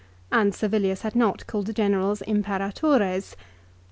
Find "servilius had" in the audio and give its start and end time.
0.55-1.15